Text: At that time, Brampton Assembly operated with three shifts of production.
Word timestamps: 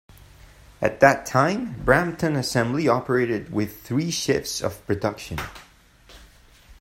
At 0.81 0.99
that 1.01 1.27
time, 1.27 1.79
Brampton 1.83 2.35
Assembly 2.35 2.87
operated 2.87 3.53
with 3.53 3.83
three 3.83 4.09
shifts 4.09 4.59
of 4.59 4.83
production. 4.87 5.37